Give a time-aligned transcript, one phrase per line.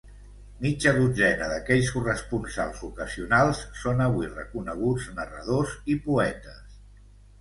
[0.61, 6.79] Mitja dotzena d'aquells corresponsals ocasionals són avui reconeguts narradors i poetes.